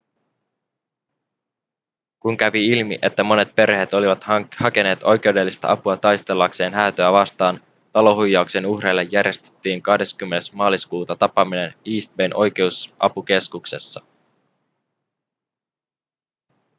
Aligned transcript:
kun 2.19 2.37
kävi 2.37 2.67
ilmi 2.69 2.99
että 3.01 3.23
monet 3.23 3.55
perheet 3.55 3.93
olivat 3.93 4.25
hakeneet 4.57 5.03
oikeudellista 5.03 5.71
apua 5.71 5.97
taistellakseen 5.97 6.73
häätöä 6.73 7.11
vastaan 7.11 7.59
talohuijauksen 7.91 8.65
uhreille 8.65 9.03
järjestettiin 9.03 9.81
20 9.81 10.37
maaliskuuta 10.55 11.15
tapaaminen 11.15 11.73
east 11.85 12.15
bayn 12.17 12.35
oikeusapukeskuksessa 12.35 14.01